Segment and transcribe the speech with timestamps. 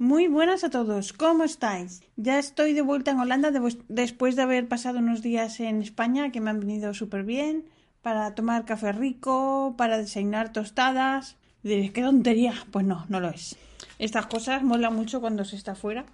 [0.00, 2.00] Muy buenas a todos, ¿cómo estáis?
[2.16, 6.32] Ya estoy de vuelta en Holanda de después de haber pasado unos días en España
[6.32, 7.66] que me han venido súper bien
[8.00, 11.36] para tomar café rico, para desayunar tostadas.
[11.62, 12.54] Diréis, qué tontería.
[12.70, 13.58] Pues no, no lo es.
[13.98, 16.06] Estas cosas molan mucho cuando se está fuera.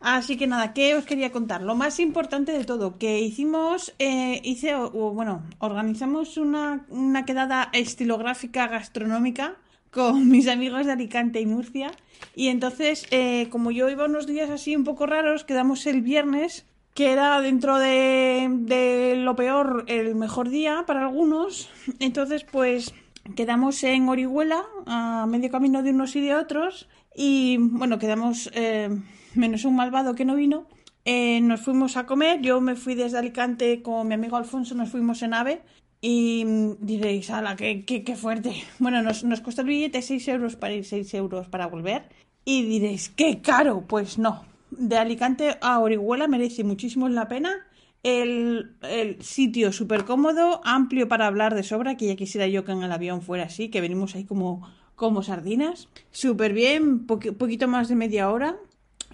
[0.00, 1.62] Así que nada, ¿qué os quería contar?
[1.62, 7.70] Lo más importante de todo, que hicimos, eh, hice, o, bueno, organizamos una, una quedada
[7.74, 9.54] estilográfica gastronómica
[9.94, 11.92] con mis amigos de Alicante y Murcia.
[12.34, 16.66] Y entonces, eh, como yo iba unos días así un poco raros, quedamos el viernes,
[16.94, 21.70] que era dentro de, de lo peor el mejor día para algunos.
[22.00, 22.92] Entonces, pues
[23.36, 26.88] quedamos en Orihuela, a medio camino de unos y de otros.
[27.14, 28.90] Y bueno, quedamos, eh,
[29.34, 30.66] menos un malvado que no vino.
[31.04, 34.88] Eh, nos fuimos a comer, yo me fui desde Alicante con mi amigo Alfonso, nos
[34.88, 35.60] fuimos en AVE
[36.06, 36.44] y
[36.80, 38.62] diréis, ala, qué, qué, qué fuerte.
[38.78, 42.10] Bueno, nos, nos costó el billete 6 euros para ir, 6 euros para volver.
[42.44, 43.86] Y diréis, qué caro.
[43.88, 47.54] Pues no, de Alicante a Orihuela merece muchísimo la pena.
[48.02, 52.72] El, el sitio súper cómodo, amplio para hablar de sobra, que ya quisiera yo que
[52.72, 55.88] en el avión fuera así, que venimos ahí como, como sardinas.
[56.10, 58.56] Súper bien, poquito más de media hora.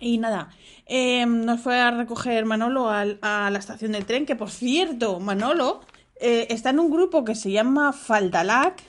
[0.00, 0.48] Y nada,
[0.86, 5.20] eh, nos fue a recoger Manolo a, a la estación del tren, que por cierto,
[5.20, 5.82] Manolo
[6.20, 8.82] eh, está en un grupo que se llama Faldalac,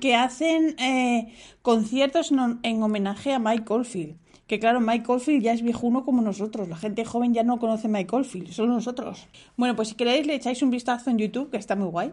[0.00, 4.16] que hacen eh, conciertos en, homenaje a Mike Oldfield.
[4.46, 6.68] Que claro, Mike Oldfield ya es viejuno como nosotros.
[6.68, 9.26] La gente joven ya no conoce Mike Oldfield, solo nosotros.
[9.56, 12.12] Bueno, pues si queréis le echáis un vistazo en YouTube, que está muy guay.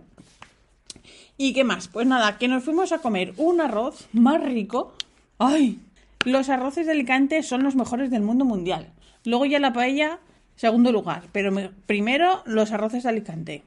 [1.38, 1.88] ¿Y qué más?
[1.88, 4.94] Pues nada, que nos fuimos a comer un arroz más rico.
[5.38, 5.80] ¡Ay!
[6.26, 8.92] Los arroces de Alicante son los mejores del mundo mundial.
[9.24, 10.20] Luego ya la paella,
[10.56, 11.24] segundo lugar.
[11.32, 11.54] Pero
[11.86, 13.64] primero los arroces de Alicante.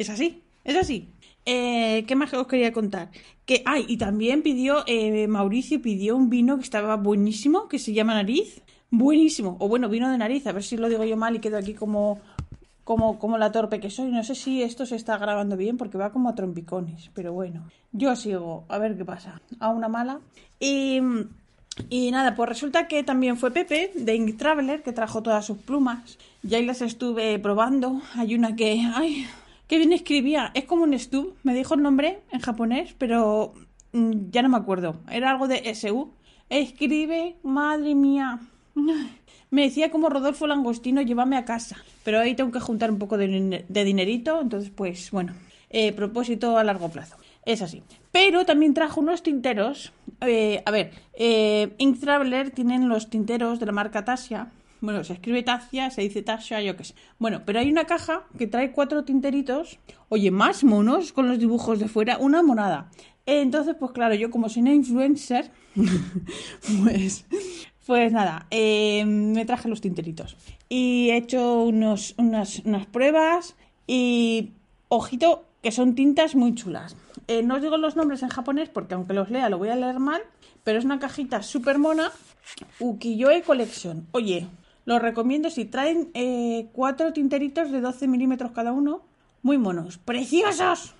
[0.00, 1.10] Es así, es así.
[1.44, 3.10] Eh, ¿Qué más os quería contar?
[3.44, 7.92] Que, ay, y también pidió, eh, Mauricio pidió un vino que estaba buenísimo, que se
[7.92, 8.62] llama Nariz.
[8.90, 9.58] Buenísimo.
[9.60, 11.74] O bueno, vino de nariz, a ver si lo digo yo mal y quedo aquí
[11.74, 12.18] como,
[12.82, 14.10] como, como la torpe que soy.
[14.10, 17.10] No sé si esto se está grabando bien porque va como a trompicones.
[17.12, 19.42] Pero bueno, yo sigo, a ver qué pasa.
[19.58, 20.20] A una mala.
[20.58, 20.98] Y,
[21.90, 25.58] y nada, pues resulta que también fue Pepe de Ink Traveler que trajo todas sus
[25.58, 26.16] plumas.
[26.42, 28.00] Y ahí las estuve probando.
[28.14, 29.26] Hay una que, ay,
[29.70, 30.50] Qué bien escribía.
[30.54, 31.36] Es como un Stu.
[31.44, 33.54] Me dijo el nombre en japonés, pero
[33.92, 34.96] mm, ya no me acuerdo.
[35.08, 36.12] Era algo de SU.
[36.48, 38.40] Escribe, madre mía.
[39.50, 41.76] Me decía como Rodolfo Langostino, llévame a casa.
[42.02, 44.40] Pero ahí tengo que juntar un poco de, dinerito.
[44.40, 45.34] Entonces, pues bueno,
[45.68, 47.14] eh, propósito a largo plazo.
[47.44, 47.84] Es así.
[48.10, 49.92] Pero también trajo unos tinteros.
[50.20, 54.50] Eh, a ver, eh, Ink Traveler tienen los tinteros de la marca Tasia
[54.80, 56.94] bueno, se escribe Tacia, se dice Tasha, yo qué sé.
[57.18, 59.78] Bueno, pero hay una caja que trae cuatro tinteritos.
[60.08, 62.90] Oye, más monos con los dibujos de fuera, una monada.
[63.26, 65.50] Entonces, pues claro, yo como soy una influencer,
[66.82, 67.26] pues,
[67.86, 70.36] pues nada, eh, me traje los tinteritos.
[70.68, 74.52] Y he hecho unos, unas, unas pruebas y,
[74.88, 76.96] ojito, que son tintas muy chulas.
[77.28, 79.76] Eh, no os digo los nombres en japonés porque aunque los lea lo voy a
[79.76, 80.22] leer mal,
[80.64, 82.10] pero es una cajita súper mona.
[82.80, 84.06] Ukiyo-e Collection.
[84.12, 84.48] Oye,
[84.90, 89.02] los recomiendo si traen eh, cuatro tinteritos de 12 milímetros cada uno.
[89.40, 90.94] Muy monos, preciosos.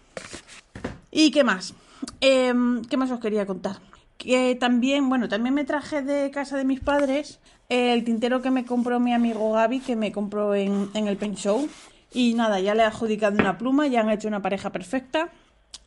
[1.11, 1.75] ¿Y qué más?
[2.21, 3.79] Em, ¿Qué más os quería contar?
[4.17, 8.65] Que también, bueno, también me traje de casa de mis padres el tintero que me
[8.65, 11.69] compró mi amigo Gaby, que me compró en, el Pen Show.
[12.13, 15.33] Y nada, ya le he adjudicado una pluma, ya han hecho una pareja perfecta.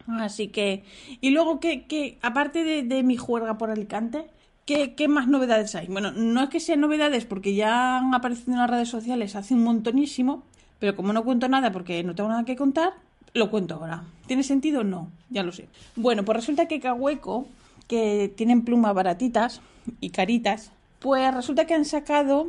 [0.08, 0.84] Así que.
[1.22, 4.28] Y luego que, aparte de, de mi juerga por Alicante,
[4.66, 5.88] ¿Qué, más novedades hay?
[5.88, 9.54] Bueno, no es que sean novedades porque ya han aparecido en las redes sociales hace
[9.54, 10.44] un montonísimo,
[10.80, 12.94] pero como no cuento nada porque no tengo nada que contar,
[13.34, 14.04] lo cuento ahora.
[14.26, 14.86] ¿Tiene sentido?
[14.86, 15.68] No, ya lo sé.
[15.98, 17.46] Bueno, pues resulta que Cahueco,
[17.90, 19.60] que tienen plumas baratitas
[20.00, 22.48] y caritas, pues resulta que han sacado,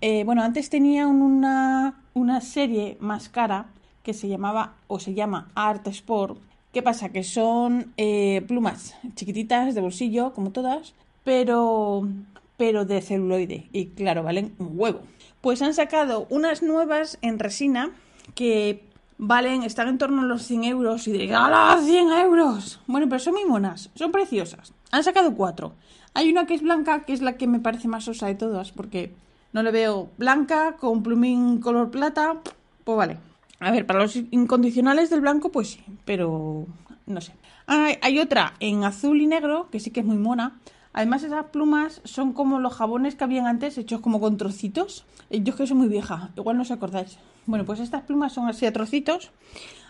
[0.00, 3.66] eh, bueno, antes tenían una, una serie más cara
[4.04, 6.38] que se llamaba o se llama Art Sport.
[6.72, 7.08] ¿Qué pasa?
[7.08, 10.94] Que son eh, plumas chiquititas de bolsillo, como todas,
[11.24, 12.08] pero,
[12.56, 13.68] pero de celuloide.
[13.72, 15.00] Y claro, valen un huevo.
[15.40, 17.90] Pues han sacado unas nuevas en resina
[18.34, 18.88] que
[19.18, 22.80] valen, están en torno a los 100 euros y diréis, ¡Hala, 100 euros!
[22.86, 24.72] Bueno, pero son muy monas, son preciosas.
[24.90, 25.74] Han sacado cuatro.
[26.14, 28.72] Hay una que es blanca, que es la que me parece más sosa de todas,
[28.72, 29.12] porque
[29.52, 32.40] no le veo blanca con plumín color plata.
[32.84, 33.18] Pues vale.
[33.60, 36.66] A ver, para los incondicionales del blanco, pues sí, pero
[37.06, 37.32] no sé.
[37.66, 40.58] Hay, hay otra en azul y negro, que sí que es muy mona.
[40.92, 45.04] Además, esas plumas son como los jabones que habían antes, hechos como con trocitos.
[45.30, 47.18] Eh, Yo es que soy muy vieja, igual no os acordáis.
[47.46, 49.30] Bueno, pues estas plumas son así a trocitos.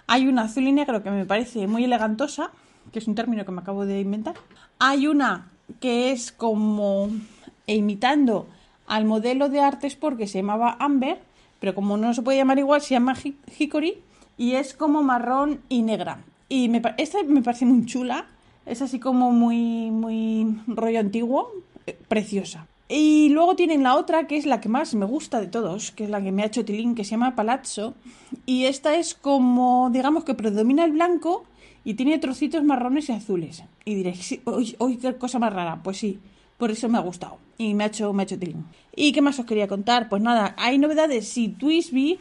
[0.07, 2.51] Hay una azul y negro que me parece muy elegantosa,
[2.93, 4.35] que es un término que me acabo de inventar.
[4.79, 5.49] Hay una
[5.81, 7.11] que es como
[7.67, 8.49] imitando
[8.87, 11.21] al modelo de arte Sport que se llamaba Amber,
[11.61, 13.99] pero como no se puede llamar igual, se llama Hi- Hickory
[14.39, 16.25] y es como marrón y negra.
[16.49, 18.27] Y esta me parece muy chula,
[18.69, 21.51] es así como muy, muy rollo antiguo,
[21.87, 22.67] eh, preciosa.
[22.89, 26.05] Y luego tienen la otra, que es la que más me gusta de todos, que
[26.05, 27.95] es la que me ha hecho Tilín, que se llama Palazzo.
[28.47, 31.45] Y esta es como, digamos que predomina el blanco
[31.85, 33.63] y tiene trocitos marrones y azules.
[33.85, 34.41] Y diréis, sí,
[34.79, 35.81] uy, qué cosa más rara.
[35.83, 36.19] Pues sí,
[36.57, 37.37] por eso me ha gustado.
[37.59, 38.65] Y me ha hecho, me ha hecho tilín.
[38.97, 40.09] ¿Y qué más os quería contar?
[40.09, 41.29] Pues nada, hay novedades.
[41.29, 42.19] Sí, Twisby,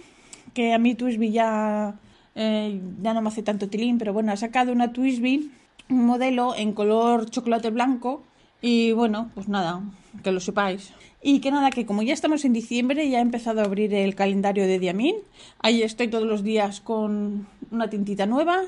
[0.53, 1.95] que a mí Twisby ya,
[2.35, 5.49] eh, ya no me hace tanto tilín, pero bueno, ha sacado una Twisby,
[5.89, 8.23] un modelo en color chocolate blanco.
[8.61, 9.81] Y bueno, pues nada,
[10.23, 10.91] que lo sepáis.
[11.21, 14.15] Y que nada, que como ya estamos en diciembre, ya he empezado a abrir el
[14.15, 15.15] calendario de Diamin.
[15.59, 18.61] Ahí estoy todos los días con una tintita nueva.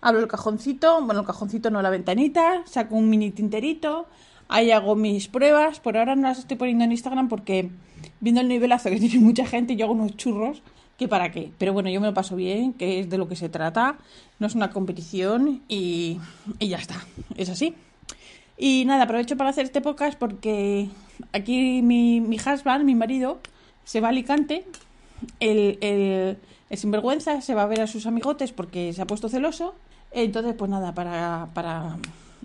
[0.00, 4.06] Abro el cajoncito, bueno, el cajoncito no, la ventanita, saco un mini tinterito.
[4.48, 5.80] Ahí hago mis pruebas.
[5.80, 7.70] Por ahora no las estoy poniendo en Instagram porque,
[8.20, 10.62] viendo el nivelazo que tiene mucha gente, yo hago unos churros
[11.00, 11.50] que para qué.
[11.56, 13.96] Pero bueno, yo me lo paso bien, que es de lo que se trata.
[14.38, 16.20] No es una competición y,
[16.58, 17.02] y ya está.
[17.36, 17.74] Es así.
[18.58, 20.88] Y nada, aprovecho para hacer este podcast porque
[21.32, 23.40] aquí mi, mi husband, mi marido,
[23.82, 24.66] se va a Alicante.
[25.40, 26.36] El, el,
[26.68, 29.74] el sinvergüenza se va a ver a sus amigotes porque se ha puesto celoso.
[30.12, 31.96] Entonces, pues nada, para, para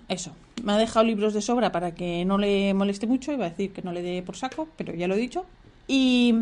[0.08, 0.32] eso.
[0.62, 3.32] Me ha dejado libros de sobra para que no le moleste mucho.
[3.32, 5.44] Iba a decir que no le dé por saco, pero ya lo he dicho.
[5.88, 6.34] Y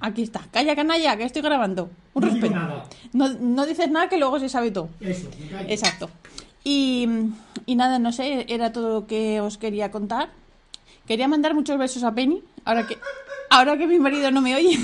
[0.00, 0.40] aquí está.
[0.50, 1.90] Calla, canalla, que estoy grabando.
[2.14, 2.54] Un No respeto.
[2.54, 2.84] nada.
[3.12, 4.88] No, no dices nada que luego se sabe todo.
[5.00, 5.72] Eso, me.
[5.72, 6.10] Exacto.
[6.64, 7.06] Y,
[7.66, 10.30] y nada, no sé, era todo lo que os quería contar.
[11.06, 12.96] Quería mandar muchos besos a Penny, ahora que,
[13.50, 14.78] ahora que mi marido no me oye.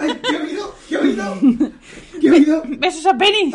[0.00, 0.74] Ay, ¿Qué oído?
[0.88, 1.36] ¿Qué he oído?
[2.20, 2.62] ¿Qué oído?
[2.66, 3.52] ¡Besos a Penny!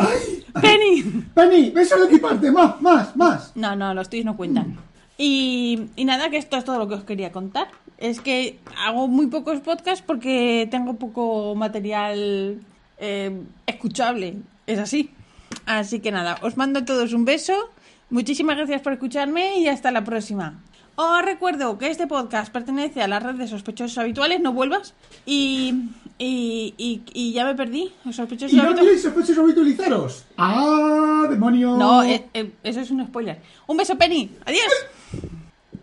[0.62, 1.04] ¡Penny!
[1.36, 3.52] Penny, beso de mi parte, más, más, más.
[3.56, 4.78] No, no, los tuyos no cuentan.
[5.18, 7.68] Y, y nada, que esto es todo lo que os quería contar.
[8.02, 12.60] Es que hago muy pocos podcasts porque tengo poco material
[12.98, 14.38] eh, escuchable.
[14.66, 15.12] Es así.
[15.68, 17.54] Así que nada, os mando a todos un beso.
[18.10, 20.60] Muchísimas gracias por escucharme y hasta la próxima.
[20.96, 24.94] Os recuerdo que este podcast pertenece a la red de sospechosos habituales, no vuelvas.
[25.28, 27.94] Y, y, y, y ya me perdí.
[28.12, 29.02] Sospechosos ¿Y no habituales.
[29.02, 30.26] sospechosos habitualizaros?
[30.38, 31.78] ¡Ah, demonio!
[31.78, 33.40] No, eh, eh, eso es un spoiler.
[33.68, 34.32] Un beso, Penny.
[34.46, 34.72] Adiós.